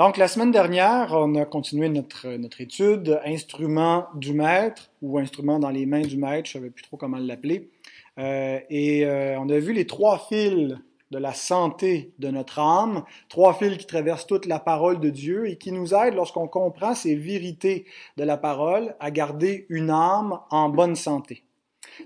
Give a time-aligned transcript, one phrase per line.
[0.00, 5.58] Donc, la semaine dernière, on a continué notre, notre étude Instrument du maître ou Instrument
[5.58, 7.68] dans les mains du maître, je ne savais plus trop comment l'appeler.
[8.16, 10.76] Euh, et euh, on a vu les trois fils
[11.10, 15.48] de la santé de notre âme, trois fils qui traversent toute la parole de Dieu
[15.48, 17.84] et qui nous aident lorsqu'on comprend ces vérités
[18.16, 21.42] de la parole à garder une âme en bonne santé.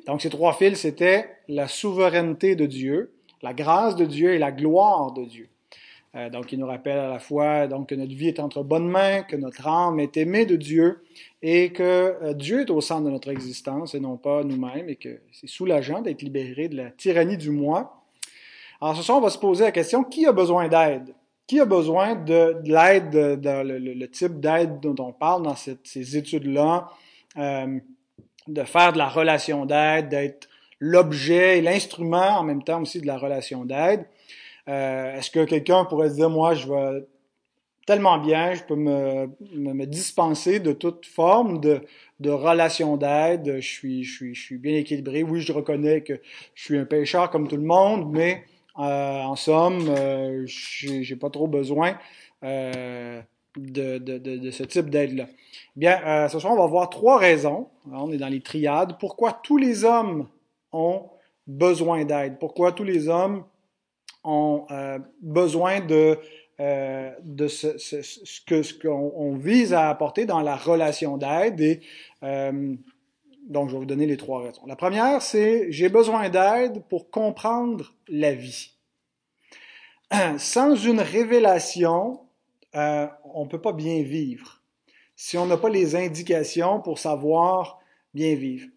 [0.07, 3.13] Donc, ces trois fils, c'était la souveraineté de Dieu,
[3.43, 5.51] la grâce de Dieu et la gloire de Dieu.
[6.15, 8.89] Euh, donc, il nous rappelle à la fois donc, que notre vie est entre bonnes
[8.89, 11.03] mains, que notre âme est aimée de Dieu
[11.41, 11.83] et que
[12.23, 15.49] euh, Dieu est au centre de notre existence et non pas nous-mêmes et que c'est
[15.49, 18.05] soulageant d'être libéré de la tyrannie du moi.
[18.81, 21.15] Alors, ce soir, on va se poser la question, qui a besoin d'aide?
[21.47, 26.91] Qui a besoin de, l'aide, dans le, type d'aide dont on parle dans ces études-là,
[27.39, 27.79] euh,
[28.49, 33.07] de faire de la relation d'aide, d'être l'objet et l'instrument en même temps aussi de
[33.07, 34.05] la relation d'aide.
[34.69, 37.07] Euh, est-ce que quelqu'un pourrait se dire, moi, je vais
[37.87, 41.81] tellement bien, je peux me, me, dispenser de toute forme de,
[42.21, 45.23] de relation d'aide, je suis, je, suis, je suis bien équilibré.
[45.23, 46.21] Oui, je reconnais que
[46.55, 48.45] je suis un pêcheur comme tout le monde, mais
[48.79, 51.99] euh, en somme, euh, j'ai pas trop besoin
[52.45, 53.21] euh,
[53.57, 55.27] de, de, de, ce type d'aide-là.
[55.77, 57.69] Bien, ce soir, on va voir trois raisons.
[57.91, 58.97] on est dans les triades.
[58.99, 60.29] Pourquoi tous les hommes
[60.73, 61.11] ont
[61.47, 62.39] besoin d'aide?
[62.39, 63.45] Pourquoi tous les hommes
[64.25, 66.19] ont euh, besoin de,
[66.61, 67.11] euh,
[67.49, 71.81] ce, que ce qu'on vise à apporter dans la relation d'aide.
[72.23, 72.75] Euh,
[73.49, 74.65] donc, je vais vous donner les trois raisons.
[74.67, 78.71] La première, c'est j'ai besoin d'aide pour comprendre la vie.
[80.39, 82.21] Sans une révélation,
[82.75, 84.63] on ne peut pas bien vivre.
[85.17, 87.81] Si on n'a pas les indications pour savoir
[88.15, 88.69] bien vivre.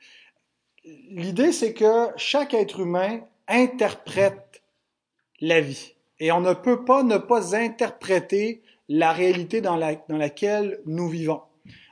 [1.10, 4.45] L'idée, c'est que chaque être humain interprète
[5.46, 5.94] la vie.
[6.20, 11.08] Et on ne peut pas ne pas interpréter la réalité dans, la, dans laquelle nous
[11.10, 11.42] vivons.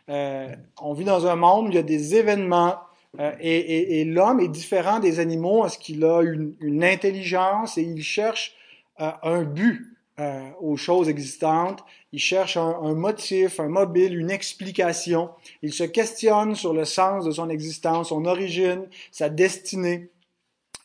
[0.10, 2.78] Euh, on vit dans un monde il y a des événements
[3.20, 7.78] euh, et, et, et l'homme est différent des animaux parce qu'il a une, une, intelligence
[7.78, 8.54] et il cherche
[9.00, 11.84] euh, un but euh, aux choses existantes.
[12.12, 15.30] Il cherche un, un, motif, un mobile, une explication.
[15.62, 20.10] Il se questionne sur le sens de son existence, son origine, sa destinée.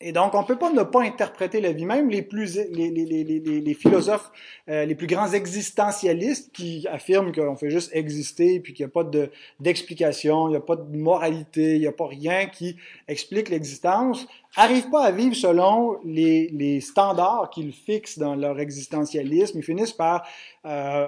[0.01, 1.85] Et donc, on peut pas ne pas interpréter la vie.
[1.85, 4.31] Même les plus, les, les, les, les philosophes,
[4.69, 8.93] euh, les plus grands existentialistes qui affirment qu'on fait juste exister, puis qu'il n'y a
[8.93, 9.29] pas de,
[9.59, 12.77] d'explication, il n'y a pas de moralité, il n'y a pas rien qui
[13.09, 19.59] explique l'existence, arrivent pas à vivre selon les, les standards qu'ils fixent dans leur existentialisme.
[19.59, 20.27] Ils finissent par
[20.65, 21.07] euh,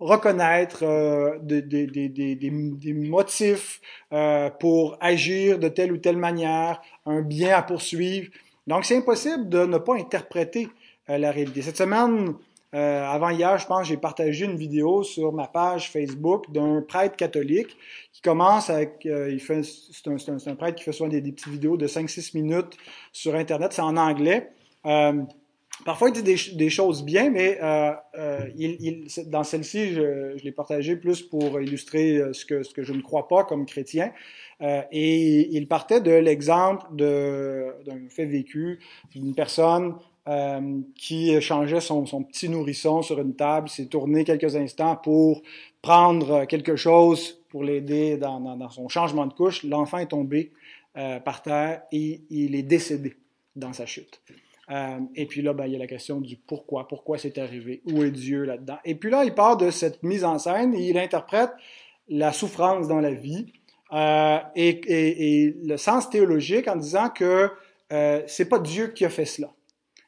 [0.00, 3.80] reconnaître euh, des, des, des, des, motifs
[4.12, 8.30] euh, pour agir de telle ou telle manière, un bien à poursuivre.
[8.66, 10.68] Donc, c'est impossible de ne pas interpréter
[11.10, 11.62] euh, la réalité.
[11.62, 12.34] Cette semaine,
[12.74, 17.14] euh, avant hier, je pense, j'ai partagé une vidéo sur ma page Facebook d'un prêtre
[17.14, 17.76] catholique
[18.12, 21.76] qui commence avec, euh, il fait, c'est un, prêtre qui fait souvent des, petites vidéos
[21.76, 22.76] de 5-6 minutes
[23.12, 24.50] sur Internet, c'est en anglais.
[24.86, 25.22] Euh,
[25.84, 32.20] parfois, il dit des, choses bien, mais dans celle-ci, je, l'ai partagé plus pour illustrer
[32.32, 34.12] ce que je ne crois pas comme chrétien.
[34.60, 38.80] et il partait de l'exemple d'un fait vécu
[39.12, 39.94] d'une personne
[40.28, 45.42] euh, qui changeait son, petit nourrisson sur une table, s'est tourné quelques instants pour
[45.82, 49.64] prendre quelque chose pour l'aider dans, son changement de couche.
[49.64, 50.52] L'enfant est tombé
[50.96, 53.16] euh, par terre et il est décédé
[53.56, 54.20] dans sa chute.
[54.70, 57.82] Euh, et puis là, ben, il y a la question du pourquoi, pourquoi c'est arrivé,
[57.86, 58.78] où est Dieu là-dedans?
[58.84, 61.50] Et puis là, il part de cette mise en scène et il interprète
[62.08, 63.52] la souffrance dans la vie
[63.92, 67.50] euh, et, et, le sens théologique en disant que
[67.92, 69.52] euh, c'est pas Dieu qui a fait cela.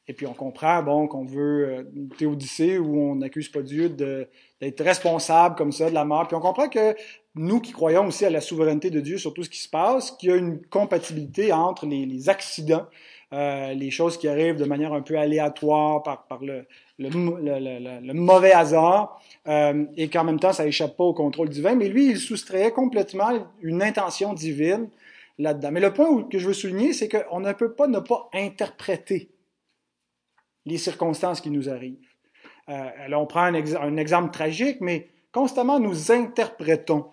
[0.08, 3.88] Et puis on comprend bon qu'on veut euh, une théodicée où on n'accuse pas Dieu
[3.88, 6.28] d'être responsable comme ça de la mort.
[6.28, 6.94] Puis on comprend que
[7.34, 10.12] nous qui croyons aussi à la souveraineté de Dieu sur tout ce qui se passe,
[10.12, 12.86] qu'il y a une compatibilité entre les, les accidents,
[13.32, 16.66] euh, les choses qui arrivent de manière un peu aléatoire par, par le,
[16.98, 21.48] le, le, le, mauvais hasard, euh, et qu'en même temps ça échappe pas au contrôle
[21.48, 21.74] divin.
[21.74, 24.88] Mais lui, il soustrait complètement une intention divine
[25.38, 25.72] là-dedans.
[25.72, 29.30] Mais le point que je veux souligner, c'est qu'on ne peut pas ne pas interpréter
[30.66, 31.96] les circonstances qui nous arrivent.
[32.68, 37.06] Euh, on prend un, ex un, exemple tragique, mais constamment nous interprétons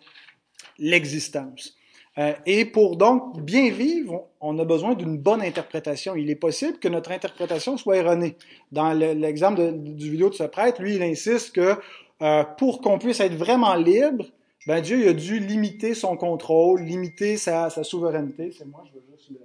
[0.80, 1.76] l'existence.
[2.18, 6.16] Euh, et pour donc bien vivre, on a besoin d'une bonne interprétation.
[6.16, 8.38] Il est possible que notre interprétation soit erronée.
[8.72, 11.76] Dans l'exemple le, du vidéo de ce prêtre, lui, il insiste que
[12.22, 14.26] euh, pour qu'on puisse être vraiment libre,
[14.68, 18.52] ben Dieu a dû limiter son contrôle, limiter sa, souveraineté.
[18.52, 19.40] C'est moi, je veux juste le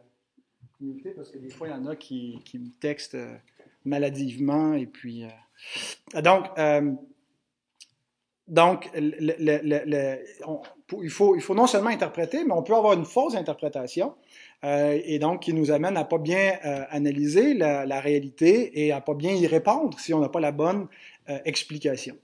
[0.81, 3.15] limiter parce que des fois, il y en a qui, qui me textent.
[3.15, 3.35] Euh,
[3.85, 4.75] maladivement.
[4.75, 6.23] Et puis, euh...
[6.23, 6.93] donc, euh,
[8.47, 14.15] donc, il, faut, il faut non seulement interpréter, mais on peut avoir une fausse interprétation,
[14.65, 16.55] euh, et donc qui nous amène à pas bien
[16.91, 20.53] analyser la, la, réalité et à pas bien y répondre si on n'a pas la
[20.53, 20.87] bonne
[21.45, 22.17] explication.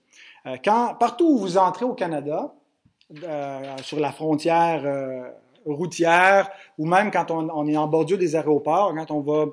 [0.64, 2.54] Quand partout où vous entrez au Canada,
[3.82, 4.82] sur la frontière
[5.66, 9.46] routière, ou même quand on, on, est en bordure des aéroports, quand on va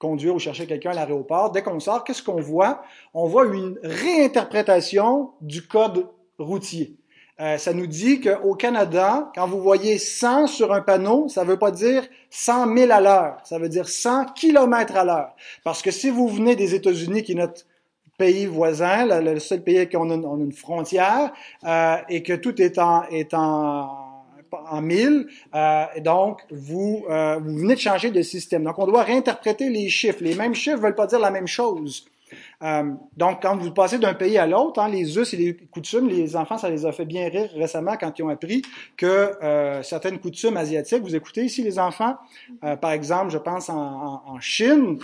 [0.00, 2.82] conduire ou chercher quelqu'un à l'aéroport, dès qu'on sort, qu'est-ce qu'on voit?
[3.14, 6.08] On voit une réinterprétation du code
[6.38, 6.96] routier.
[7.38, 11.48] Euh, ça nous dit qu'au Canada, quand vous voyez 100 sur un panneau, ça ne
[11.50, 15.34] veut pas dire 100 000 à l'heure, ça veut dire 100 km à l'heure.
[15.64, 17.66] Parce que si vous venez des États-Unis, qui est notre
[18.18, 21.32] pays voisin, le, seul pays qui a une, on a une frontière,
[21.64, 23.99] euh, et que tout est en, est en
[24.52, 25.26] en mille.
[25.54, 28.64] Euh, donc, vous, euh, vous venez de changer de système.
[28.64, 30.18] Donc, on doit réinterpréter les chiffres.
[30.20, 32.06] Les mêmes chiffres ne veulent pas dire la même chose.
[32.62, 36.08] Euh, donc, quand vous passez d'un pays à l'autre, hein, les us et les coutumes,
[36.08, 38.62] les enfants, ça les a fait bien rire récemment quand ils ont appris
[38.96, 39.32] que
[39.82, 42.16] certaines coutumes asiatiques, vous écoutez ici les enfants,
[42.80, 44.98] par exemple, je pense en, en, en Chine,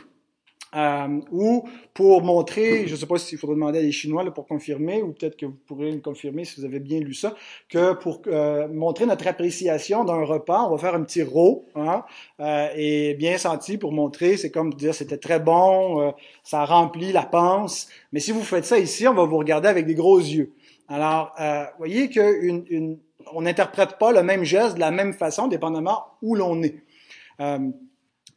[0.75, 4.31] euh, ou pour montrer, je ne sais pas s'il faudrait demander à des Chinois là,
[4.31, 7.35] pour confirmer, ou peut-être que vous pourrez le confirmer si vous avez bien lu ça,
[7.69, 12.05] que pour euh, montrer notre appréciation d'un repas, on va faire un petit ro, hein,
[12.41, 16.11] euh, et bien senti pour montrer, c'est comme dire c'était très bon, euh,
[16.43, 17.89] ça remplit la panse.
[18.13, 20.53] Mais si vous faites ça ici, on va vous regarder avec des gros yeux.
[20.89, 22.99] Alors, euh, voyez que une,
[23.33, 26.77] on n'interprète pas le même geste de la même façon, dépendamment où l'on est.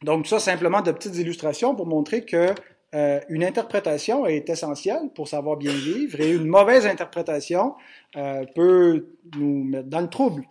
[0.02, 2.54] Donc ça, simplement de petites illustrations pour montrer que
[2.94, 7.74] euh, une interprétation est essentielle pour savoir bien vivre et une mauvaise interprétation
[8.16, 9.06] euh, peut
[9.36, 10.44] nous mettre dans le trouble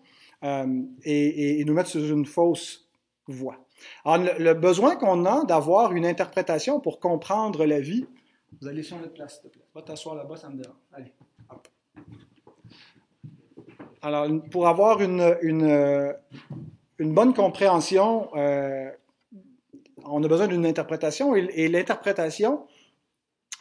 [0.46, 2.88] euh, et, nous mettre sur une fausse
[3.28, 3.58] voie.
[4.06, 8.06] Alors, le, besoin qu'on a d'avoir une interprétation pour comprendre la vie,
[8.62, 9.66] vous allez sur notre place, s'il te plaît.
[9.76, 10.78] Va t'asseoir là-bas, ça me dérange.
[10.94, 11.14] Allez,
[11.50, 11.68] hop.
[14.02, 16.16] Alors, pour avoir une, une,
[17.00, 18.30] bonne compréhension
[20.06, 22.66] on a besoin d'une interprétation et, l'interprétation,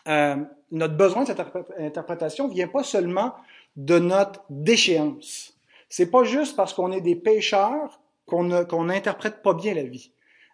[0.06, 0.36] euh,
[0.70, 1.42] notre besoin de cette
[1.78, 3.34] interprétation vient pas seulement
[3.76, 5.54] de notre déchéance.
[5.88, 10.12] C'est pas juste parce qu'on est des pécheurs qu'on qu'on n'interprète pas bien la vie.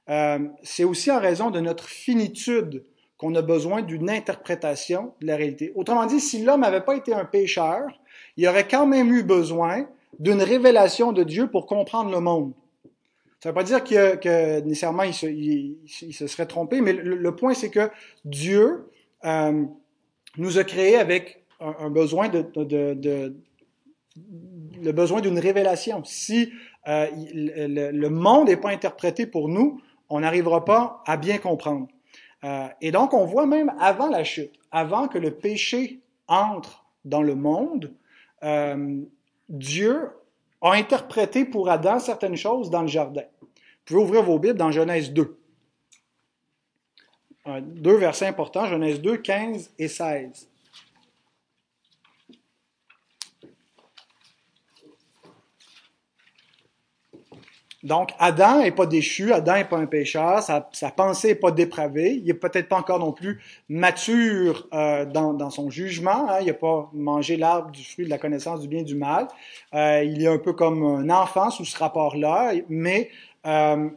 [0.08, 2.84] Euh, c'est aussi en raison de notre finitude
[3.16, 5.72] qu'on a besoin d'une interprétation de la réalité.
[5.75, 7.82] Autrement dit, si l'homme n'avait pas été un pécheur,
[8.36, 9.86] il aurait quand même eu besoin
[10.19, 12.52] d'une révélation de Dieu pour comprendre le monde.
[13.44, 17.69] Ça ne veut pas dire que, nécessairement il se, serait trompé, mais le, point c'est
[17.69, 17.91] que
[18.25, 18.91] Dieu
[19.26, 19.64] euh,
[20.38, 23.37] nous a créés avec un, besoin de, de, de,
[24.82, 26.02] le besoin d'une révélation.
[26.05, 26.55] Si
[26.88, 31.88] euh, le, monde n'est pas interprété pour nous, on n'arrivera pas à bien comprendre.
[32.44, 37.20] Euh, et donc on voit même avant la chute, avant que le péché entre dans
[37.20, 37.93] le monde,
[39.50, 40.08] Dieu
[40.62, 43.25] a interprété pour Adam certaines choses dans le jardin.
[43.86, 45.38] Vous pouvez ouvrir vos Bibles dans Genèse 2.
[47.60, 50.48] Deux versets importants, Genèse 2, 15 et 16.
[57.82, 62.14] Donc, Adam n'est pas déchu, Adam n'est pas un pécheur, sa, pensée n'est pas dépravée,
[62.14, 66.46] il n'est peut-être pas encore non plus mature euh, dans, dans, son jugement, hein, il
[66.46, 69.28] n'a pas mangé l'arbre du fruit de la connaissance du bien et du mal,
[69.74, 73.10] euh, il est un peu comme un enfant sous ce rapport-là, mais
[73.46, 73.89] euh,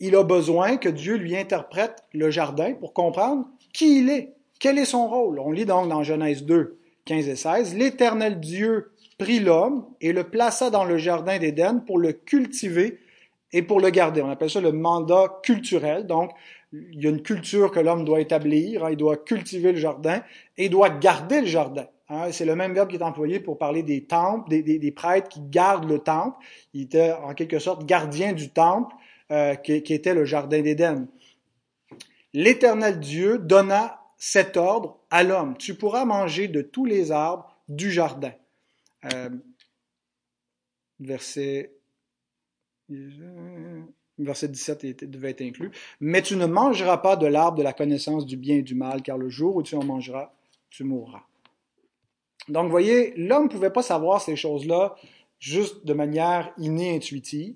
[0.00, 4.78] il a besoin que Dieu lui interprète le jardin pour comprendre qui il est, quel
[4.78, 5.38] est son rôle.
[5.38, 10.24] On lit donc dans Genèse 2, 15 et 16, L'Éternel Dieu prit l'homme et le
[10.24, 12.98] plaça dans le jardin d'Éden pour le cultiver
[13.52, 14.22] et pour le garder.
[14.22, 16.06] On appelle ça le mandat culturel.
[16.06, 16.32] Donc,
[16.72, 18.84] il y a une culture que l'homme doit établir.
[18.84, 20.22] Hein, il doit cultiver le jardin
[20.56, 21.86] et il doit garder le jardin.
[22.08, 25.40] Hein, c'est le même verbe qui est employé pour parler des temples, des, prêtres qui
[25.40, 26.36] gardent le temple.
[26.74, 28.94] Il était en quelque sorte gardien du temple
[29.30, 31.06] euh, qui, qui, était le jardin d'Éden.
[32.34, 35.56] L'Éternel Dieu donna cet ordre à l'homme.
[35.58, 38.32] Tu pourras manger de tous les arbres du jardin.
[39.12, 39.30] Euh,
[41.00, 41.72] verset,
[44.24, 45.70] verset 17 devait être inclus.
[46.00, 49.02] Mais tu ne mangeras pas de l'arbre de la connaissance du bien et du mal,
[49.02, 50.32] car le jour où tu en mangeras,
[50.70, 51.22] tu mourras.
[52.48, 54.96] Donc, voyez, l'homme ne pouvait pas savoir ces choses-là
[55.38, 57.54] juste de manière innée, intuitive.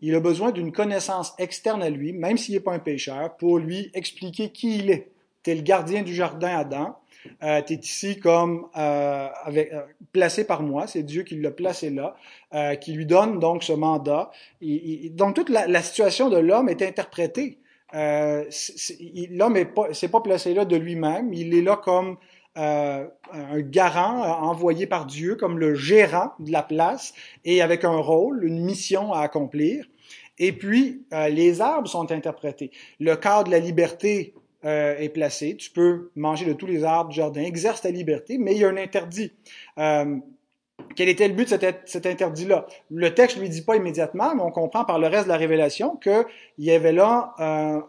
[0.00, 3.58] Il a besoin d'une connaissance externe à lui, même s'il n'est pas un pécheur, pour
[3.58, 5.10] lui expliquer qui il est.
[5.42, 6.96] Tu es le gardien du jardin Adam.
[7.42, 11.90] Euh, tu ici comme euh, avec, euh, placé par moi, c'est Dieu qui l'a placé
[11.90, 12.14] là,
[12.54, 14.30] euh, qui lui donne donc ce mandat.
[14.60, 17.58] Donc toute la, la situation de l'homme est interprétée.
[17.94, 18.44] Euh,
[19.30, 22.16] l'homme n'est pas, pas placé là de lui-même, il est là comme
[22.56, 27.14] euh, un garant envoyé par Dieu comme le gérant de la place
[27.44, 29.86] et avec un rôle, une mission à accomplir.
[30.38, 32.72] Et puis, les arbres sont interprétés.
[32.98, 35.56] Le cadre de la liberté est placé.
[35.56, 38.64] Tu peux manger de tous les arbres du jardin, exerce ta liberté, mais il y
[38.64, 39.32] a un interdit.
[40.96, 42.66] Quel était le but de cet, interdit-là?
[42.90, 45.36] Le texte ne lui dit pas immédiatement, mais on comprend par le reste de la
[45.36, 46.24] révélation qu'il
[46.58, 47.80] y avait là euh,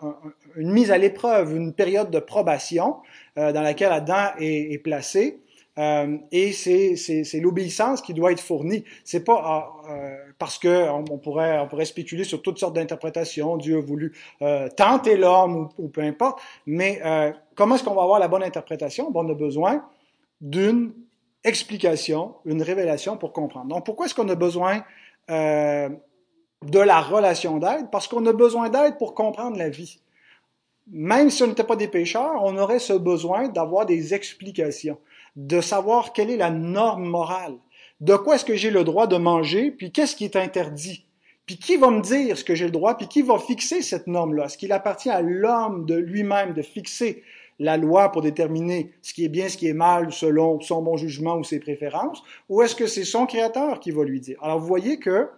[0.55, 2.98] une mise à l'épreuve, une période de probation
[3.38, 5.39] euh, dans laquelle Adam est placé.
[5.77, 8.86] Euh, et c'est l'obéissance qui doit être fournie.
[9.03, 13.58] C'est pas ah, euh, parce que on, pourrait on spéculer sur toutes sortes d'interprétations.
[13.58, 16.39] Dieu a voulu euh, tenter l'homme ou, peu importe.
[16.65, 17.01] Mais
[17.55, 19.12] comment est-ce qu'on va avoir la bonne interprétation?
[19.13, 19.86] On a besoin
[20.41, 20.94] d'une
[21.44, 23.67] explication, une révélation pour comprendre.
[23.67, 24.84] Donc, pourquoi est-ce qu'on a besoin
[25.29, 27.89] de la relation d'aide?
[27.91, 30.00] Parce qu'on a besoin d'aide pour comprendre la vie.
[30.88, 35.00] Même si on n'était pas des pécheurs, on aurait ce besoin d'avoir des explications,
[35.36, 37.56] de savoir quelle est la norme morale,
[38.01, 41.06] de quoi est-ce que j'ai le droit de manger, puis qu'est-ce qui est interdit?
[41.46, 44.08] Puis qui va me dire ce que j'ai le droit, puis qui va fixer cette
[44.08, 44.46] norme-là?
[44.46, 47.24] Est-ce qu'il appartient à l'homme de lui-même de fixer
[47.60, 50.98] la loi pour déterminer ce qui est bien, ce qui est mal selon son bon
[50.98, 54.38] jugement ou ses préférences, ou est-ce que c'est son créateur qui va lui dire?
[54.42, 55.30] Alors vous voyez que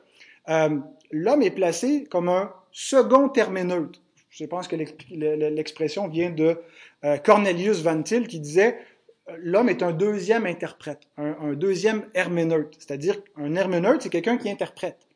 [0.50, 0.70] euh,
[1.12, 4.02] l'homme est placé comme un second herméneute.
[4.30, 6.60] Je pense que l'expression vient de
[7.04, 8.78] euh, Cornelius Van Til qui disait
[9.38, 12.76] l'homme est un deuxième interprète, un, deuxième herméneute.
[12.80, 15.08] C'est-à-dire un herméneute, c'est quelqu'un qui interprète.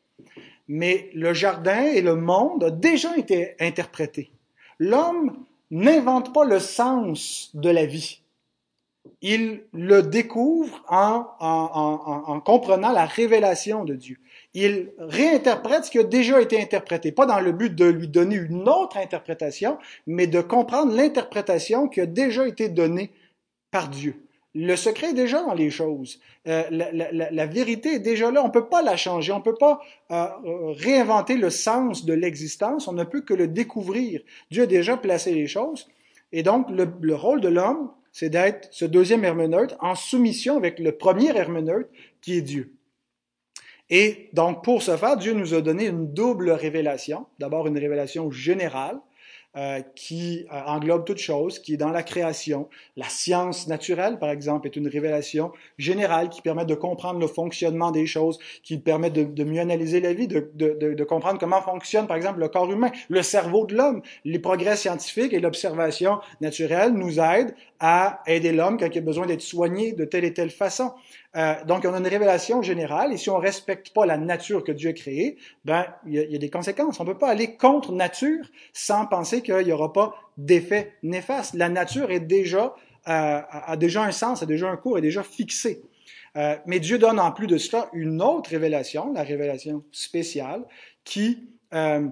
[0.68, 4.30] Mais le jardin et le monde ont déjà été interprétés.
[4.78, 8.20] L'homme n'invente pas le sens de la vie.
[9.20, 14.18] Il le découvre en, comprenant la révélation de Dieu.
[14.54, 18.36] Il réinterprète ce qui a déjà été interprété, pas dans le but de lui donner
[18.36, 23.10] une autre interprétation, mais de comprendre l'interprétation qui a déjà été donnée
[23.72, 24.14] par Dieu.
[24.54, 26.20] Le secret est déjà dans les choses.
[26.46, 28.42] Euh, la, vérité est déjà là.
[28.44, 29.32] On ne peut pas la changer.
[29.32, 30.28] On ne peut pas euh,
[30.72, 32.86] réinventer le sens de l'existence.
[32.86, 34.20] On ne peut que le découvrir.
[34.50, 35.88] Dieu a déjà placé les choses.
[36.32, 40.92] Et donc, le, rôle de l'homme, c'est d'être ce deuxième herméneute en soumission avec le
[40.92, 41.88] premier herméneute
[42.20, 42.74] qui est Dieu.
[43.88, 47.26] Et donc, pour ce faire, Dieu nous a donné une double révélation.
[47.38, 49.00] D'abord, une révélation générale
[49.54, 52.70] euh, qui euh, englobe toute chose, qui est dans la création.
[52.96, 57.90] La science naturelle, par exemple, est une révélation générale qui permet de comprendre le fonctionnement
[57.90, 62.06] des choses, qui permet de, mieux analyser la vie, de, de, de, comprendre comment fonctionne,
[62.06, 64.00] par exemple, le corps humain, le cerveau de l'homme.
[64.24, 69.26] Les progrès scientifiques et l'observation naturelle nous aident à aider l'homme quand il a besoin
[69.26, 70.92] d'être soigné de telle et telle façon.
[71.36, 74.72] Euh, donc, on a une révélation générale, et si on respecte pas la nature que
[74.72, 77.00] Dieu a créée, ben, il y, a, des conséquences.
[77.00, 81.54] On peut pas aller contre nature sans penser qu'il y aura pas d'effet néfaste.
[81.54, 82.74] La nature est déjà,
[83.08, 85.82] euh, a déjà un sens, a déjà un cours, est déjà fixé.
[86.36, 90.64] Euh, mais Dieu donne en plus de cela une autre révélation, la révélation spéciale,
[91.04, 92.08] qui euh,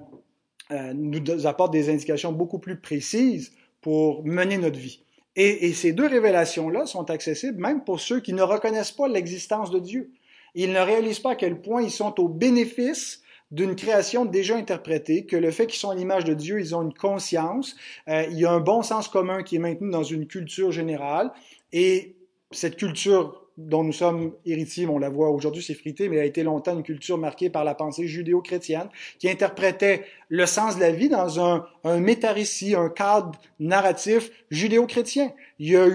[0.71, 5.03] euh nous apporte des indications beaucoup plus précises pour mener notre vie.
[5.37, 9.79] Et, ces deux révélations-là sont accessibles même pour ceux qui ne reconnaissent pas l'existence de
[9.79, 10.11] Dieu.
[10.55, 15.27] Ils ne réalisent pas à quel point ils sont au bénéfice d'une création déjà interprétée,
[15.27, 17.77] que le fait qu'ils sont à l'image de Dieu, ils ont une conscience,
[18.09, 21.33] euh, il y a un bon sens commun qui est maintenu dans une culture générale,
[21.73, 22.15] et
[22.53, 26.75] cette culture dont nous sommes héritiers, on la voit aujourd'hui s'effriter, mais a été longtemps
[26.75, 28.89] une culture marquée par la pensée judéo-chrétienne,
[29.19, 35.33] qui interprétait le sens de la vie dans un, un métarécit, un cadre narratif judéo-chrétien.
[35.61, 35.87] Il y a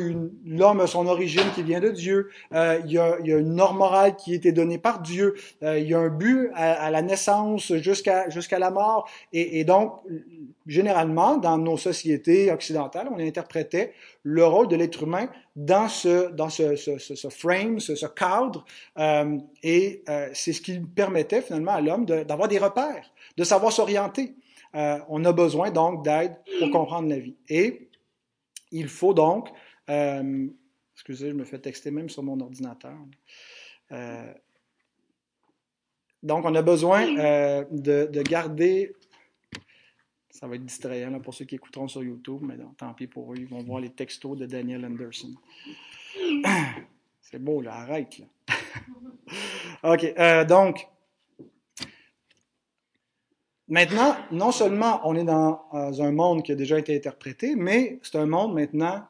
[0.46, 3.38] l'homme a son origine qui vient de Dieu, euh, il, y a, il, y a,
[3.38, 6.52] une norme morale qui a été donnée par Dieu, euh, il y a un but
[6.54, 10.00] à, à la naissance jusqu'à jusqu'à la mort, et, et, donc
[10.68, 13.94] généralement dans nos sociétés occidentales, on interprétait
[14.24, 18.64] le rôle de l'être humain dans ce dans ce, ce, ce, frame, ce, ce cadre,
[19.00, 23.72] euh, et euh, c'est ce qui permettait finalement à l'homme d'avoir des repères de savoir
[23.72, 24.36] s'orienter.
[24.76, 27.36] Euh, on a besoin donc d'aide pour comprendre la vie.
[27.48, 27.88] Et
[28.72, 29.50] il faut donc,
[29.90, 30.48] euh,
[30.94, 32.98] excusez, je me fais texter même sur mon ordinateur.
[33.92, 34.34] Euh,
[36.24, 37.06] donc, on a besoin
[37.72, 38.94] de, de, garder.
[40.30, 43.38] Ça va être distrayant pour ceux qui écouteront sur YouTube, mais tant pis pour eux,
[43.38, 45.34] ils vont voir les textos de Daniel Anderson.
[47.22, 48.18] C'est beau, là, arrête.
[48.18, 48.26] Là.
[49.94, 50.88] OK, donc,
[53.68, 58.18] Maintenant, non seulement on est dans un monde qui a déjà été interprété, mais c'est
[58.18, 59.08] un monde maintenant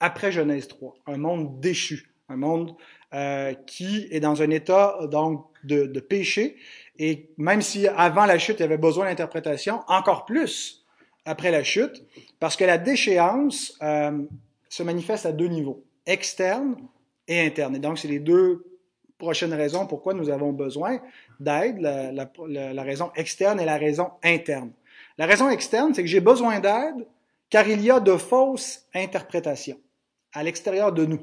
[0.00, 2.74] après Genèse 3, un monde déchu, un monde
[3.14, 6.56] euh, qui est dans un état donc de, de, péché.
[6.98, 10.86] Et même si avant la chute il y avait besoin d'interprétation, encore plus
[11.24, 12.04] après la chute,
[12.40, 14.22] parce que la déchéance euh,
[14.68, 15.84] se manifeste à deux niveaux.
[16.06, 16.76] externe
[17.28, 17.76] et interne.
[17.76, 18.64] Et donc, c'est les deux
[19.22, 21.00] prochaines raisons pourquoi nous avons besoin
[21.38, 24.72] d'aide, la, la, raison externe et la raison interne.
[25.16, 27.06] La raison externe, c'est que j'ai besoin d'aide
[27.48, 29.78] car il y a de fausses interprétations
[30.32, 31.20] à l'extérieur de nous.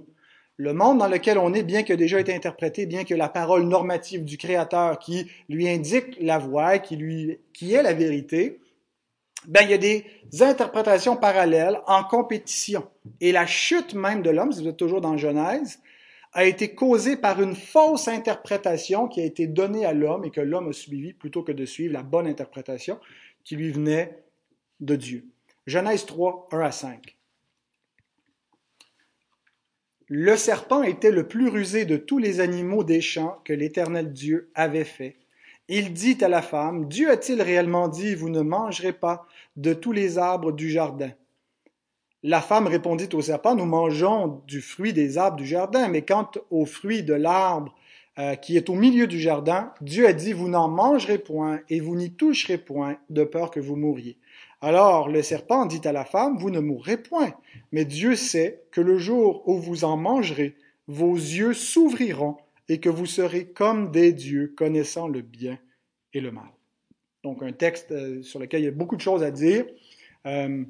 [0.55, 3.63] Le monde dans lequel on est, bien que déjà été interprété, bien que la parole
[3.63, 8.59] normative du Créateur qui lui indique la voie, qui lui, qui est la vérité,
[9.47, 10.05] ben, il y a des
[10.39, 12.87] interprétations parallèles en compétition.
[13.19, 15.79] Et la chute même de l'homme, si vous êtes toujours dans Genèse,
[16.33, 20.41] a été causée par une fausse interprétation qui a été donnée à l'homme et que
[20.41, 22.99] l'homme a suivi plutôt que de suivre la bonne interprétation
[23.43, 24.23] qui lui venait
[24.79, 25.25] de Dieu.
[25.65, 27.17] Genèse 3, 1 à 5.
[30.07, 34.49] Le serpent était le plus rusé de tous les animaux des champs que l'Éternel Dieu
[34.55, 35.17] avait fait.
[35.67, 39.91] Il dit à la femme, Dieu a-t-il réellement dit, vous ne mangerez pas de tous
[39.91, 41.11] les arbres du jardin?
[42.21, 46.29] La femme répondit au serpent, nous mangeons du fruit des arbres du jardin, mais quant
[46.49, 47.73] au fruit de l'arbre
[48.17, 51.79] euh, qui est au milieu du jardin, Dieu a dit, vous n'en mangerez point et
[51.79, 54.17] vous n'y toucherez point, de peur que vous mouriez.
[54.59, 57.33] Alors le serpent dit à la femme, Vous ne mourrez point,
[57.71, 60.57] mais Dieu sait que le jour où vous en mangerez,
[60.87, 62.35] vos yeux s'ouvriront
[62.67, 65.57] et que vous serez comme des dieux, connaissant le bien
[66.13, 66.49] et le mal.
[67.23, 69.65] Donc un texte euh, sur lequel il y a beaucoup de choses à dire.
[70.25, 70.65] Euh,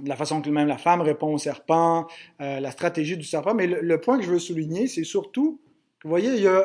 [0.00, 2.06] de la façon que même la femme répond au serpent,
[2.40, 3.54] euh, la stratégie du serpent.
[3.54, 5.60] Mais le, point que je veux souligner, c'est surtout,
[6.02, 6.64] vous voyez, il y a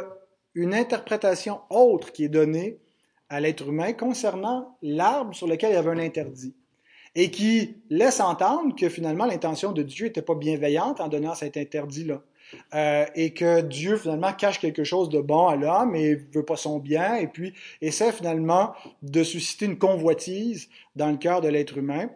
[0.55, 2.79] une interprétation autre qui est donnée
[3.29, 6.55] à l'être humain concernant l'arbre sur lequel il y avait un interdit
[7.15, 11.57] et qui laisse entendre que finalement l'intention de Dieu n'était pas bienveillante en donnant cet
[11.57, 12.21] interdit-là.
[12.73, 16.55] Euh, et que Dieu finalement cache quelque chose de bon à l'homme et veut pas
[16.55, 21.77] son bien et puis essaie finalement de susciter une convoitise dans le cœur de l'être
[21.77, 22.09] humain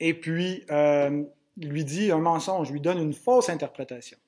[0.00, 1.22] et puis euh,
[1.56, 4.18] lui dit un mensonge, lui donne une fausse interprétation.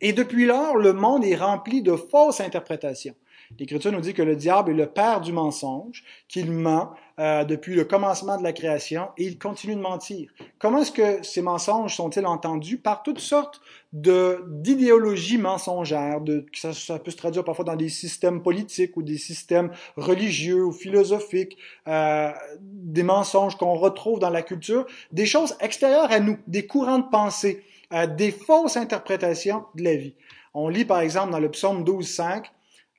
[0.00, 3.14] Et depuis lors, le monde est rempli de fausses interprétations.
[3.58, 7.74] L'Écriture nous dit que le diable est le père du mensonge, qu'il ment euh, depuis
[7.74, 10.30] le commencement de la création et il continue de mentir.
[10.58, 12.78] Comment est-ce que ces mensonges sont-ils entendus?
[12.78, 13.60] Par toutes sortes
[13.92, 19.02] de d'idéologies mensongères, de, ça, ça, peut se traduire parfois dans des systèmes politiques ou
[19.02, 25.56] des systèmes religieux ou philosophiques, euh, des mensonges qu'on retrouve dans la culture, des choses
[25.60, 30.14] extérieures à nous, des courants de pensée, euh, des fausses interprétations de la vie.
[30.54, 32.50] On lit par exemple dans le psaume 12, 5,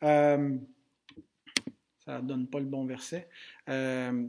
[0.04, 0.50] euh,
[2.06, 3.28] ça ne donne pas le bon verset.
[3.70, 4.26] Euh,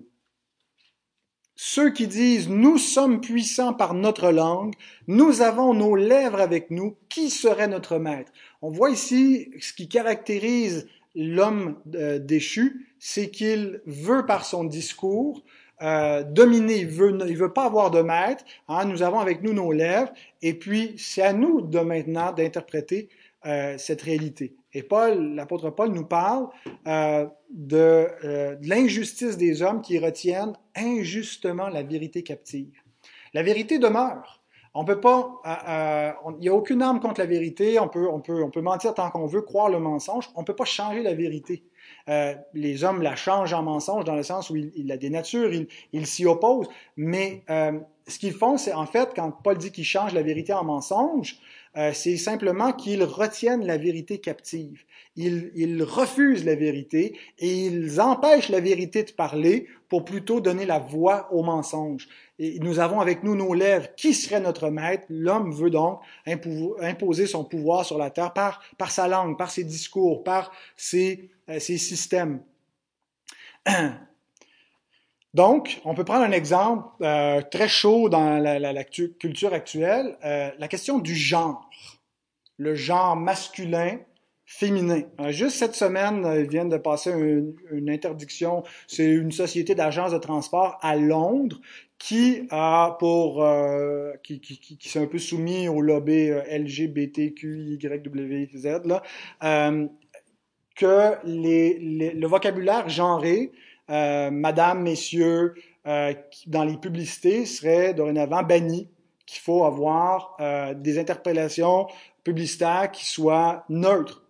[1.55, 4.75] ceux qui disent Nous sommes puissants par notre langue,
[5.07, 8.33] nous avons nos lèvres avec nous, qui serait notre maître?
[8.61, 15.43] On voit ici ce qui caractérise l'homme euh, déchu, c'est qu'il veut par son discours
[16.31, 18.45] dominer, il veut, veut pas avoir de maître.
[18.69, 23.09] Hein, nous avons avec nous nos lèvres, et puis c'est à nous de maintenant d'interpréter
[23.45, 24.55] euh, cette réalité.
[24.73, 26.47] Et Paul, l'apôtre Paul nous parle
[26.87, 32.73] euh, de, euh, de l'injustice des hommes qui retiennent injustement la vérité captive.
[33.35, 34.43] La vérité demeure.
[34.75, 37.79] On peut pas, il n'y a aucune arme contre la vérité.
[37.81, 40.31] On peut, on peut, on peut mentir tant qu'on veut, croire le mensonge.
[40.35, 41.65] On peut pas changer la vérité.
[42.55, 46.07] les hommes la changent en mensonge dans le sens où ils, la dénaturent, ils, ils
[46.07, 46.69] s'y opposent.
[46.97, 47.45] Mais
[48.07, 51.39] ce qu'ils font, c'est en fait, quand Paul dit qu'ils changent la vérité en mensonge,
[51.77, 54.85] euh, c'est simplement qu'ils retiennent la vérité captive.
[55.17, 60.79] Ils, refusent la vérité et ils empêchent la vérité de parler pour plutôt donner la
[60.79, 62.09] voix au mensonge.
[62.39, 63.89] Et nous avons avec nous nos lèvres.
[63.95, 65.05] Qui serait notre maître?
[65.11, 69.65] L'homme veut donc imposer son pouvoir sur la terre par, par sa langue, par ses
[69.65, 72.43] discours, par ses, euh, ses systèmes.
[75.35, 80.69] Donc, on peut prendre un exemple euh, très chaud dans la, culture actuelle, euh, la
[80.69, 81.71] question du genre,
[82.59, 83.99] le genre masculin,
[84.45, 85.05] féminin.
[85.21, 88.63] Euh, juste cette semaine, ils viennent de passer une, interdiction.
[88.87, 91.59] C'est une société d'agence de transport à Londres
[91.97, 93.43] qui a pour
[94.23, 97.87] qui, s'est un peu soumis au lobby LGBTQYWZ
[98.85, 99.03] là,
[100.75, 103.53] que le vocabulaire genré
[103.93, 105.55] euh, madame, messieurs,
[105.87, 106.15] euh,
[106.47, 108.89] dans les publicités serait dorénavant banni,
[109.27, 111.87] qu'il faut avoir euh, des interpellations
[112.25, 114.25] publicitaires qui soient neutres,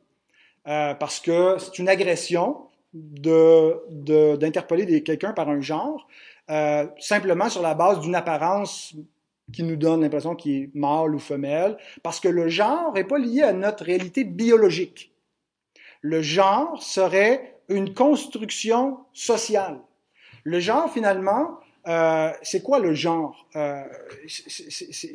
[0.64, 6.06] parce que c'est une agression d'interpeller quelqu'un par un genre,
[7.00, 8.94] simplement sur la base d'une apparence
[9.52, 13.18] qui nous donne l'impression qu'il est mâle ou femelle, parce que le genre n'est pas
[13.18, 15.12] lié à notre réalité biologique.
[16.00, 19.78] Le genre serait une construction sociale.
[20.44, 21.58] Le genre, finalement,
[21.88, 23.46] euh, c'est quoi le genre?
[23.56, 23.82] Euh,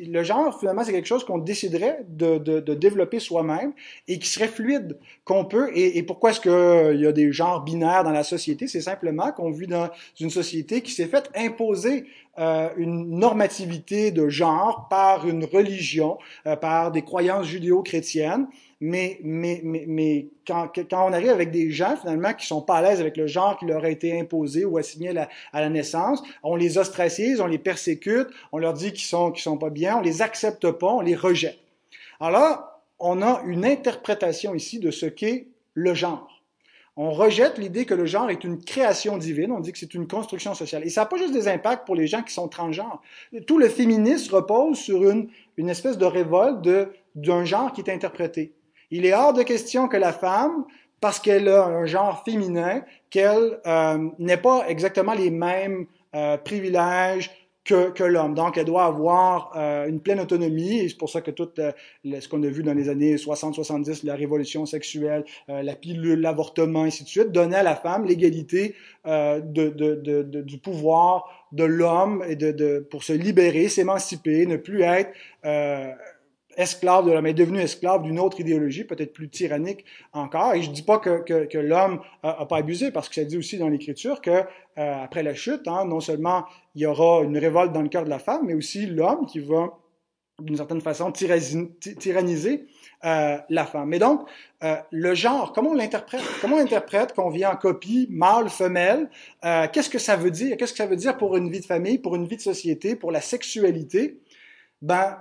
[0.06, 3.72] Le genre, finalement, c'est quelque chose qu'on déciderait de, développer soi-même
[4.06, 5.70] et qui serait fluide, qu'on peut.
[5.74, 8.66] Et, et pourquoi est-ce qu'il y a des genres binaires dans la société?
[8.66, 9.88] C'est simplement qu'on vit dans
[10.20, 12.04] une société qui s'est faite imposer
[12.38, 18.46] euh, une normativité de genre par une religion, euh, par des croyances judéo-chrétiennes.
[18.80, 22.76] Mais, mais, mais, mais quand, quand, on arrive avec des gens, finalement, qui sont pas
[22.76, 25.28] à l'aise avec le genre qui leur a été imposé ou assigné à
[25.60, 29.58] la, naissance, on les ostracise, on les persécute, on leur dit qu'ils sont, qu'ils sont
[29.58, 31.58] pas bien, on les accepte pas, on les rejette.
[32.20, 32.64] Alors
[33.00, 36.38] on a une interprétation ici de ce qu'est le genre
[37.00, 40.08] on rejette l'idée que le genre est une création divine, on dit que c'est une
[40.08, 40.84] construction sociale.
[40.84, 43.00] Et ça n'a pas juste des impacts pour les gens qui sont transgenres.
[43.46, 47.90] Tout le féminisme repose sur une, une espèce de révolte de, d'un genre qui est
[47.90, 48.52] interprété.
[48.90, 50.64] Il est hors de question que la femme,
[51.00, 57.30] parce qu'elle a un genre féminin, qu'elle euh, n'ait pas exactement les mêmes euh, privilèges,
[57.68, 58.34] que, que l'homme.
[58.34, 61.72] Donc, elle doit avoir euh, une pleine autonomie, et c'est pour ça que tout euh,
[62.02, 66.84] ce qu'on a vu dans les années 60-70, la révolution sexuelle, euh, la pilule, l'avortement,
[66.84, 68.74] ainsi de suite, donnait à la femme l'égalité
[69.04, 74.82] de, de, de, du pouvoir de l'homme et de, pour se libérer, s'émanciper, ne plus
[74.82, 75.10] être
[76.58, 80.54] esclave de l'homme, est devenu esclave d'une autre idéologie, peut-être plus tyrannique encore.
[80.54, 83.38] Et je dis pas que, que, que l'homme a, pas abusé, parce que ça dit
[83.38, 84.44] aussi dans l'Écriture que euh,
[84.76, 86.44] après la chute, hein, non seulement
[86.74, 89.38] il y aura une révolte dans le cœur de la femme, mais aussi l'homme qui
[89.38, 89.78] va,
[90.40, 92.66] d'une certaine façon, tyranniser
[93.04, 93.88] euh, la femme.
[93.88, 94.28] Mais donc,
[94.64, 96.22] euh, le genre, comment on l'interprète?
[96.40, 99.08] Comment on interprète qu'on vient en copie, mâle, femelle?
[99.44, 100.56] Euh, Qu'est-ce que ça veut dire?
[100.56, 102.96] Qu'est-ce que ça veut dire pour une vie de famille, pour une vie de société,
[102.96, 104.20] pour la sexualité?
[104.82, 105.18] Ben,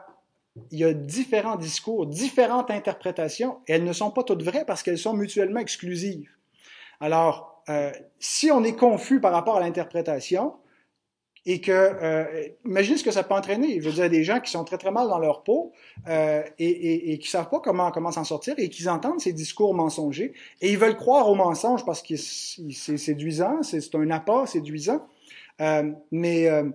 [0.71, 4.83] il y a différents discours, différentes interprétations, et elles ne sont pas toutes vraies parce
[4.83, 6.29] qu'elles sont mutuellement exclusives.
[6.99, 10.53] Alors, euh, si on est confus par rapport à l'interprétation,
[11.49, 12.25] et que, euh,
[12.65, 13.79] imaginez ce que ça peut entraîner.
[13.81, 15.71] Je veux dire, des gens qui sont très très mal dans leur peau
[16.09, 19.31] euh, et, et, et qui savent pas comment comment s'en sortir et qui entendent ces
[19.31, 24.45] discours mensongers et ils veulent croire aux mensonges parce que c'est séduisant, c'est un appât
[24.45, 25.07] séduisant.
[25.61, 26.69] Euh, mais euh,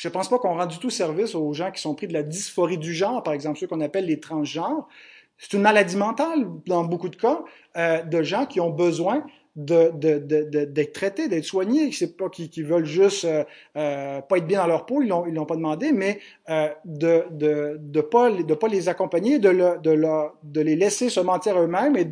[0.00, 2.14] je ne pense pas qu'on rend du tout service aux gens qui sont pris de
[2.14, 4.88] la dysphorie du genre, par exemple ceux qu'on appelle les transgenres.
[5.36, 7.42] C'est une maladie mentale dans beaucoup de cas
[7.76, 12.48] euh, de gens qui ont besoin d'être de, de, traités, d'être soignés, c'est pas qui,
[12.48, 13.44] qui veulent juste euh,
[13.76, 16.68] euh, pas être bien dans leur peau, ils l'ont ils l'ont pas demandé, mais euh,
[16.86, 22.10] de de de pas les accompagner, de de les laisser se mentir eux-mêmes et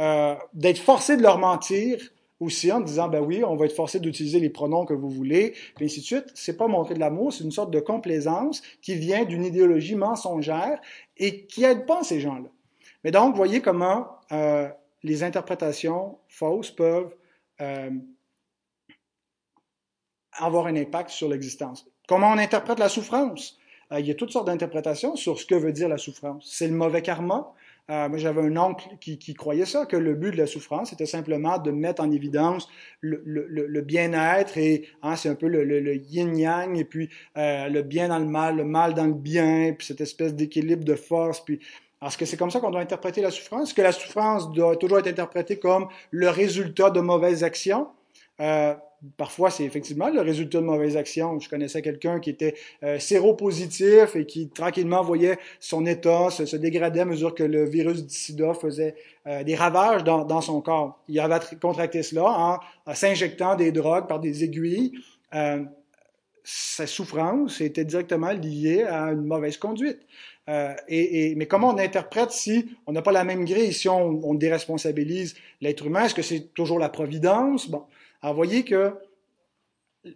[0.00, 2.00] euh, d'être forcés de leur mentir
[2.42, 5.54] aussi en disant ben oui, on va être forcé d'utiliser les pronoms que vous voulez,
[5.74, 6.26] puis ainsi de suite.
[6.34, 10.80] C'est pas montrer de l'amour, c'est une sorte de complaisance qui vient d'une idéologie mensongère
[11.16, 12.48] et qui aide pas ces gens-là.
[13.04, 14.68] Mais donc, voyez comment euh,
[15.02, 17.14] les interprétations fausses peuvent
[17.60, 17.90] euh,
[20.32, 21.86] avoir un impact sur l'existence.
[22.08, 23.58] Comment on interprète la souffrance?
[23.92, 26.48] Euh, il y a toutes sortes d'interprétations sur ce que veut dire la souffrance.
[26.50, 27.52] C'est le mauvais karma,
[27.90, 30.92] euh, moi, j'avais un oncle qui, qui, croyait ça, que le but de la souffrance
[30.92, 32.68] était simplement de mettre en évidence
[33.00, 37.82] le, le, le bien-être et hein, c'est un peu le, yin-yang et puis euh, le
[37.82, 41.40] bien dans le mal, le mal dans le bien, puis cette espèce d'équilibre de force.
[41.40, 41.58] Puis,
[42.06, 43.68] est-ce que c'est comme ça qu'on doit interpréter la souffrance?
[43.68, 47.88] Est-ce que la souffrance doit toujours être interprétée comme le résultat de mauvaises actions?
[48.40, 48.74] Euh,
[49.16, 51.38] parfois, c'est effectivement le résultat de mauvaises actions.
[51.40, 57.00] Je connaissais quelqu'un qui était euh, séropositif et qui tranquillement voyait son état se, dégrader
[57.00, 58.94] à mesure que le virus du sida faisait
[59.26, 61.02] euh, des ravages dans, son corps.
[61.08, 64.92] Il avait contracté cela en, s'injectant des drogues par des aiguilles.
[65.34, 65.62] Euh,
[66.44, 70.00] sa souffrance était directement liée à une mauvaise conduite.
[70.48, 75.36] Mais comment on interprète si on n'a pas la même grille, si on, on déresponsabilise
[75.60, 76.04] l'être humain?
[76.04, 77.70] Est-ce que c'est toujours la providence?
[77.70, 77.84] Bon,
[78.22, 78.94] alors, voyez que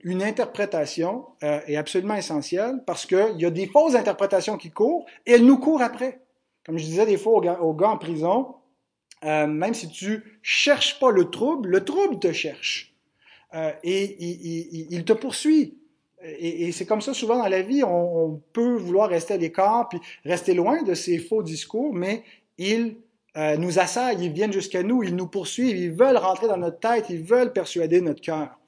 [0.03, 5.07] une interprétation euh, est absolument essentielle parce qu'il y a des fausses interprétations qui courent
[5.27, 6.21] et elles nous courent après.
[6.64, 8.57] Comme je disais des fois aux gars, en prison,
[9.25, 12.95] euh, même si tu cherches pas le trouble, le trouble te cherche
[13.55, 14.16] euh, et
[14.90, 15.79] il, te poursuit.
[16.23, 19.88] Et, c'est comme ça souvent dans la vie, on, on peut vouloir rester à l'écart
[19.88, 22.25] puis rester loin de ces faux discours, mais
[22.59, 22.97] il
[23.37, 26.81] euh, nous assaillent, ils viennent jusqu'à nous, ils nous poursuivent, ils veulent rentrer dans notre
[26.81, 28.59] tête, ils veulent persuader notre cœur.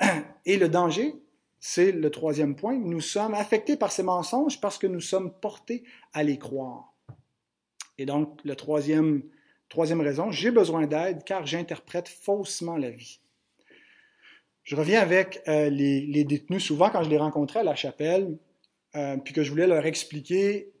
[0.46, 1.14] Et le danger,
[1.58, 5.84] c'est le troisième point, nous sommes affectés par ces mensonges parce que nous sommes portés
[6.12, 6.92] à les croire.
[7.96, 9.22] Et donc, la troisième,
[9.70, 13.20] troisième raison, j'ai besoin d'aide car j'interprète faussement la vie.
[14.64, 18.36] Je reviens avec euh, les, les, détenus, souvent quand je les rencontrais à la chapelle,
[18.96, 20.73] euh, puis que je voulais leur expliquer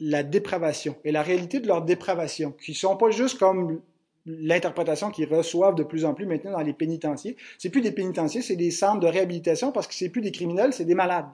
[0.00, 3.80] la dépravation et la réalité de leur dépravation, qui sont pas juste comme
[4.26, 7.36] l'interprétation qu'ils reçoivent de plus en plus maintenant dans les pénitenciers.
[7.58, 10.72] C'est plus des pénitenciers, c'est des centres de réhabilitation parce que c'est plus des criminels,
[10.72, 11.26] c'est des malades.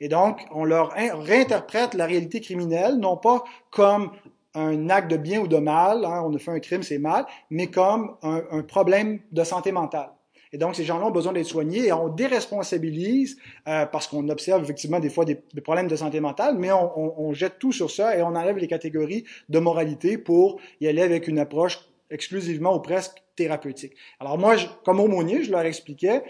[0.00, 4.10] Et donc, on leur réinterprète la réalité criminelle, non pas comme
[4.54, 7.26] un acte de bien ou de mal, hein, on a fait un crime, c'est mal,
[7.50, 10.10] mais comme un, problème de santé mentale.
[10.52, 13.36] Et donc, ces gens-là ont besoin d'être soignés et on déresponsabilise
[13.68, 17.58] euh, parce qu'on observe effectivement des fois des, problèmes de santé mentale, mais on, jette
[17.58, 21.38] tout sur ça et on enlève les catégories de moralité pour y aller avec une
[21.38, 21.80] approche
[22.10, 23.94] exclusivement ou presque thérapeutique.
[24.20, 26.22] Alors moi, comme aumônier, je leur expliquais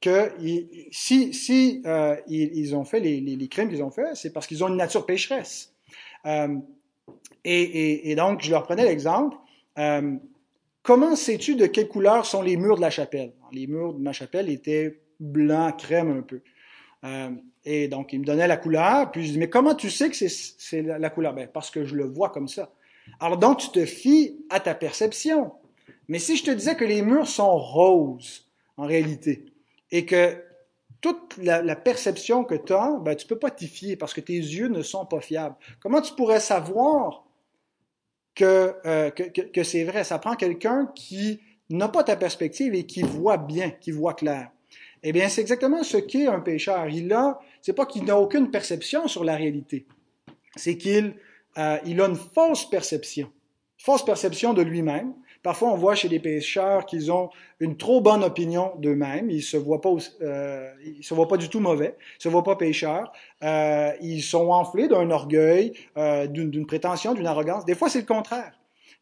[0.00, 0.32] que
[0.90, 4.76] si, euh, ils, ont fait les, crimes qu'ils ont fait, c'est parce qu'ils ont une
[4.76, 5.72] nature pécheresse.
[6.26, 6.56] Euh,
[7.44, 9.36] et, donc, je leur prenais l'exemple.
[10.84, 13.32] Comment sais-tu de quelle couleur sont les murs de la chapelle?
[13.50, 16.42] Les murs de ma chapelle étaient blanc crème un peu.
[17.02, 17.30] Euh,
[17.64, 20.16] et donc, il me donnait la couleur, puis je dis, mais comment tu sais que
[20.16, 21.34] c'est la, couleur?
[21.34, 22.72] Ben, parce que je le vois comme ça.
[23.18, 25.52] Alors donc, tu te fies à ta perception.
[26.08, 29.46] Mais si je te disais que les murs sont roses, en réalité,
[29.90, 30.42] et que
[31.00, 34.20] toute la, la perception que tu as, ben, tu peux pas t'y fier parce que
[34.20, 35.56] tes yeux ne sont pas fiables.
[35.80, 37.23] Comment tu pourrais savoir
[38.34, 40.04] que, euh, que, c'est vrai?
[40.04, 44.50] Ça prend quelqu'un qui n'a pas ta perspective et qui voit bien, qui voit clair.
[45.02, 46.88] Eh bien, c'est exactement ce qu'est un pécheur.
[46.88, 49.86] Il a, c'est pas qu'il n'a aucune perception sur la réalité.
[50.56, 51.14] C'est qu'il
[51.58, 53.30] euh, il a une fausse perception,
[53.78, 55.14] fausse perception de lui-même.
[55.44, 57.30] Parfois, on voit chez les pêcheurs qu'ils ont
[57.60, 59.30] une trop bonne opinion d'eux-mêmes.
[59.30, 62.42] Ils se voient pas, euh, ils se voient pas du tout mauvais, ils se voient
[62.42, 63.12] pas pêcheurs.
[63.44, 67.64] Euh, ils sont enflés d'un orgueil, euh, d'une prétention, d'une arrogance.
[67.64, 68.52] Des fois, c'est le contraire.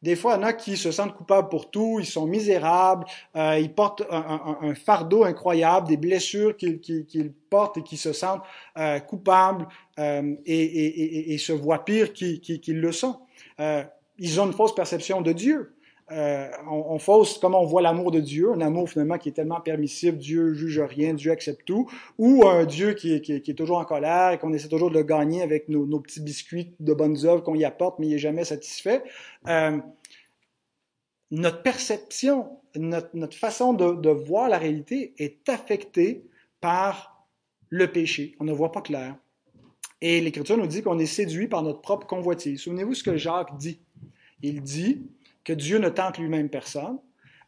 [0.03, 3.07] Des fois, il y en a qui se sentent coupables pour tout, ils sont misérables,
[3.37, 8.43] euh, ils portent un, fardeau incroyable, des blessures qu'ils portent et qui se sentent
[8.77, 9.69] euh, coupables
[10.01, 13.21] euh, et, se voient pire qu'ils le sont.
[13.61, 13.85] Euh,
[14.19, 15.73] ils ont une fausse perception de Dieu.
[16.13, 19.33] Euh, on, on, fausse comment on voit l'amour de Dieu, un amour finalement qui est
[19.33, 23.85] tellement permissif, Dieu juge rien, Dieu accepte tout, ou un Dieu qui est, toujours en
[23.87, 27.43] colère et qu'on essaie toujours de le gagner avec nos, petits biscuits de bonnes œuvres
[27.43, 29.03] qu'on y apporte, mais il est jamais satisfait.
[29.49, 29.79] Euh,
[31.31, 36.27] notre perception, notre, notre façon de, de, voir la réalité est affectée
[36.61, 37.27] par
[37.71, 38.37] le péché.
[38.39, 39.17] On ne voit pas clair.
[40.03, 42.61] Et l'Écriture nous dit qu'on est séduit par notre propre convoitise.
[42.61, 43.81] Souvenez-vous ce que Jacques dit.
[44.43, 45.07] Il dit,
[45.45, 46.99] que Dieu ne tente lui-même personne,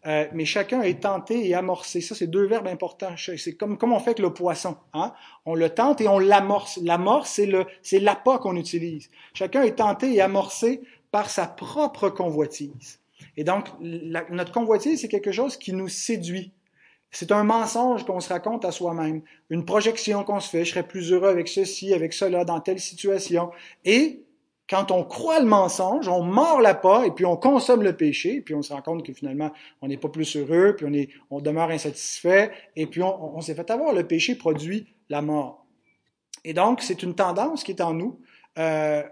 [0.07, 2.01] euh, mais chacun est tenté et amorcé.
[2.01, 3.15] Ça, c'est deux verbes importants.
[3.17, 4.77] C'est comme, comme on fait avec le poisson.
[4.93, 5.15] Hein?
[5.47, 6.79] On le tente et on l'amorce.
[6.83, 9.11] L'amorce, c'est le, c'est l'appât qu'on utilise.
[9.33, 13.01] Chacun est tenté et amorcé par sa propre convoitise.
[13.37, 16.53] Et donc, notre convoitise, c'est quelque chose qui nous séduit.
[17.11, 20.65] C'est un mensonge qu'on se raconte à soi-même, une projection qu'on se fait.
[20.65, 23.53] Je serais plus heureux avec ceci, avec cela, dans telle situation.
[23.85, 24.24] Et
[24.69, 28.41] quand on croit le mensonge, on mord la pas et puis on consomme le péché,
[28.41, 31.11] puis on se rend compte que finalement, on n'est pas plus heureux, puis on, est,
[31.31, 33.93] on demeure insatisfait, et puis on, s'est fait avoir.
[33.93, 35.67] Le péché produit la mort.
[36.45, 38.19] Et donc, c'est une tendance qui est en nous,
[38.59, 39.03] euh,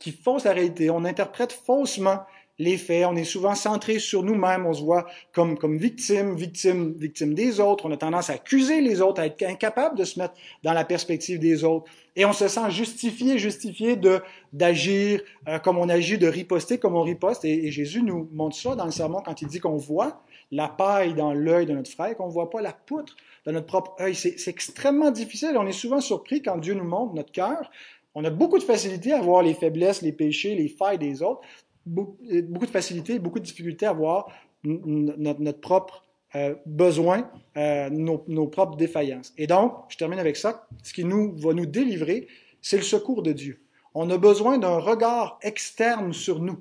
[0.00, 0.88] qui fausse la réalité.
[0.90, 2.20] On interprète faussement
[2.58, 3.06] les faits.
[3.06, 4.66] On est souvent centré sur nous-mêmes.
[4.66, 7.86] On se voit comme, comme victime, victime, victime des autres.
[7.86, 10.84] On a tendance à accuser les autres, à être incapable de se mettre dans la
[10.84, 11.90] perspective des autres.
[12.16, 14.20] Et on se sent justifié, justifié de,
[14.52, 17.44] d'agir euh, comme on agit, de riposter comme on riposte.
[17.44, 21.14] Et, Jésus nous montre ça dans le sermon quand il dit qu'on voit la paille
[21.14, 24.14] dans l'œil de notre frère, qu'on ne voit pas la poutre dans notre propre œil.
[24.14, 25.56] C'est, c'est extrêmement difficile.
[25.56, 27.70] On est souvent surpris quand Dieu nous montre notre cœur.
[28.14, 31.40] On a beaucoup de facilité à voir les faiblesses, les péchés, les failles des autres
[31.86, 34.28] beaucoup de facilité, beaucoup de difficulté à voir
[34.64, 39.32] notre, propre euh, besoin, euh, nos, propres défaillances.
[39.36, 42.28] Et donc, je termine avec ça, ce qui nous va nous délivrer,
[42.62, 43.60] c'est le secours de Dieu.
[43.94, 46.58] On a besoin d'un regard externe sur nous.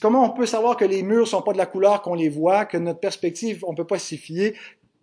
[0.00, 2.64] Comment on peut savoir que les murs sont pas de la couleur qu'on les voit,
[2.64, 4.54] que notre perspective, on peut pas s'y fier?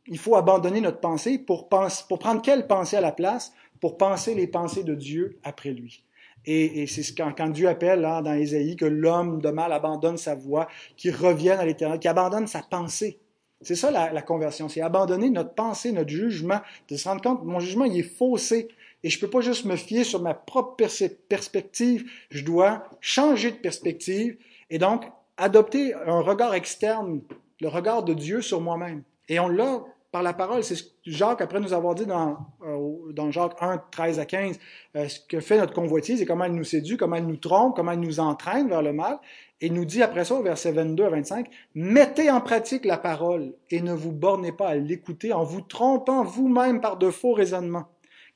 [0.07, 3.53] Il faut abandonner notre pensée pour prendre quelle pensée à la place?
[3.79, 6.03] Pour penser les pensées de Dieu après lui.
[6.49, 10.33] Et, c'est quand, quand, Dieu appelle là, dans Ésaïe que l'homme de mal abandonne sa
[10.33, 13.19] voix, qu'il revienne à l'éternel, qu'il abandonne sa pensée.
[13.61, 17.59] C'est ça la, conversion, c'est abandonner notre pensée, notre jugement, de se rendre compte, mon
[17.59, 18.69] jugement, il est faussé.
[19.03, 20.85] Et je peux pas juste me fier sur ma propre
[21.27, 24.37] perspective, je dois changer de perspective
[24.69, 25.05] et donc
[25.37, 27.21] adopter un regard externe,
[27.59, 29.03] le regard de Dieu sur moi-même.
[29.27, 30.63] Et on l'a par la parole.
[30.63, 34.25] C'est ce que Jacques, après nous avoir dit dans, euh, dans Jacques 1, 13 à
[34.25, 34.59] 15,
[34.95, 37.75] euh, ce que fait notre convoitise et comment elle nous séduit, comment elle nous trompe,
[37.75, 39.19] comment elle nous entraîne vers le mal.
[39.59, 42.97] Et il nous dit après ça, au verset 22 à 25, mettez en pratique la
[42.97, 47.33] parole et ne vous bornez pas à l'écouter en vous trompant vous-même par de faux
[47.33, 47.87] raisonnements.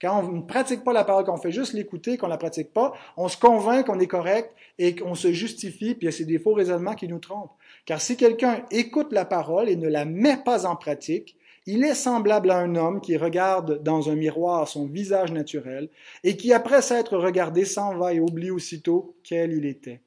[0.02, 2.74] Quand on ne pratique pas la parole, qu'on fait juste l'écouter, qu'on ne la pratique
[2.74, 6.56] pas, on se convainc qu'on est correct et qu'on se justifie, puis c'est des faux
[6.56, 7.54] raisonnements qui nous trompent.
[7.86, 11.96] Car si quelqu'un écoute la parole et ne la met pas en pratique, il est
[11.96, 15.90] semblable à un homme qui regarde dans un miroir son visage naturel
[16.24, 20.02] et qui, après s'être regardé, s'en va et oublie aussitôt quel il était.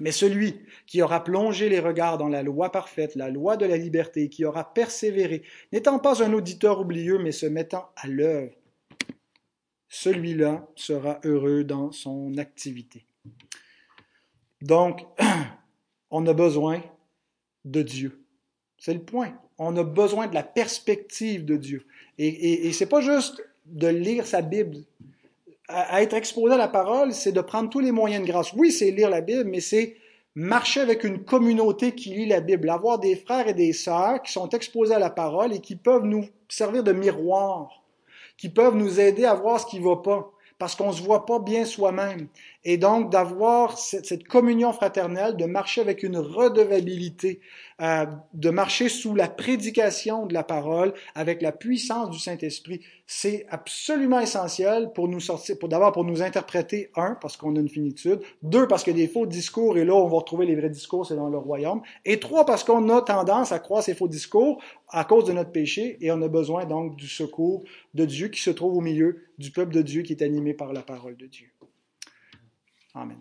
[0.00, 3.78] Mais celui qui aura plongé les regards dans la loi parfaite, la loi de la
[3.78, 8.52] liberté, qui aura persévéré, n'étant pas un auditeur oublieux, mais se mettant à l'œuvre,
[9.88, 13.06] celui-là sera heureux dans son activité.
[14.60, 15.06] Donc,
[16.10, 16.82] on a besoin
[17.64, 18.22] de Dieu.
[18.78, 19.38] C'est le point.
[19.58, 21.84] On a besoin de la perspective de Dieu.
[22.18, 24.78] Et, et, et c'est pas juste de lire sa Bible
[25.68, 28.52] à, être exposé à la parole, c'est de prendre tous les moyens de grâce.
[28.52, 29.96] Oui, c'est lire la Bible, mais c'est
[30.34, 34.32] marcher avec une communauté qui lit la Bible, avoir des frères et des sœurs qui
[34.32, 37.82] sont exposés à la parole et qui peuvent nous servir de miroir,
[38.36, 41.26] qui peuvent nous aider à voir ce qui va pas parce qu'on ne se voit
[41.26, 42.28] pas bien soi-même.
[42.64, 47.40] Et donc d'avoir cette, communion fraternelle, de marcher avec une redevabilité,
[47.82, 53.44] euh, de marcher sous la prédication de la parole, avec la puissance du Saint-Esprit, c'est
[53.50, 57.68] absolument essentiel pour nous sortir, pour d'abord pour nous interpréter, un, parce qu'on a une
[57.68, 61.06] finitude, deux, parce a des faux discours, et là on va retrouver les vrais discours,
[61.06, 64.62] c'est dans le royaume, et trois, parce qu'on a tendance à croire ces faux discours
[64.88, 67.62] à cause de notre péché, et on a besoin donc du secours
[67.92, 70.72] de Dieu qui se trouve au milieu du peuple de Dieu qui est animé par
[70.72, 71.48] la parole de Dieu.
[72.94, 73.18] Amen.